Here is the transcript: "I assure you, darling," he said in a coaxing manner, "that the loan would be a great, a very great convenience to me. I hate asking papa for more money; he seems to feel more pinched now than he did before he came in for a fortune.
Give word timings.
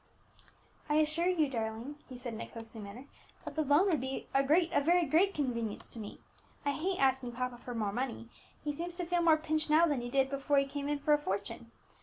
"I 0.89 0.95
assure 0.95 1.27
you, 1.27 1.47
darling," 1.47 1.97
he 2.09 2.15
said 2.17 2.33
in 2.33 2.41
a 2.41 2.49
coaxing 2.49 2.81
manner, 2.81 3.05
"that 3.45 3.53
the 3.53 3.63
loan 3.63 3.85
would 3.85 4.01
be 4.01 4.25
a 4.33 4.41
great, 4.43 4.73
a 4.73 4.81
very 4.81 5.05
great 5.05 5.35
convenience 5.35 5.87
to 5.89 5.99
me. 5.99 6.19
I 6.65 6.71
hate 6.71 6.97
asking 6.99 7.33
papa 7.33 7.59
for 7.59 7.75
more 7.75 7.93
money; 7.93 8.27
he 8.63 8.73
seems 8.73 8.95
to 8.95 9.05
feel 9.05 9.21
more 9.21 9.37
pinched 9.37 9.69
now 9.69 9.85
than 9.85 10.01
he 10.01 10.09
did 10.09 10.31
before 10.31 10.57
he 10.57 10.65
came 10.65 10.89
in 10.89 10.97
for 10.97 11.13
a 11.13 11.19
fortune. 11.19 11.69